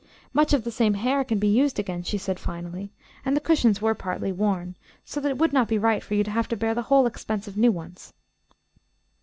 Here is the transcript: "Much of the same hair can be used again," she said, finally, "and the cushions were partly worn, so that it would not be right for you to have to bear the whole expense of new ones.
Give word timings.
"Much 0.33 0.51
of 0.51 0.63
the 0.63 0.71
same 0.71 0.95
hair 0.95 1.23
can 1.23 1.37
be 1.37 1.47
used 1.47 1.77
again," 1.77 2.01
she 2.01 2.17
said, 2.17 2.39
finally, 2.39 2.91
"and 3.23 3.35
the 3.37 3.39
cushions 3.39 3.83
were 3.83 3.93
partly 3.93 4.31
worn, 4.31 4.75
so 5.05 5.19
that 5.19 5.29
it 5.29 5.37
would 5.37 5.53
not 5.53 5.67
be 5.67 5.77
right 5.77 6.01
for 6.01 6.15
you 6.15 6.23
to 6.23 6.31
have 6.31 6.47
to 6.47 6.57
bear 6.57 6.73
the 6.73 6.81
whole 6.89 7.05
expense 7.05 7.47
of 7.47 7.55
new 7.55 7.71
ones. 7.71 8.11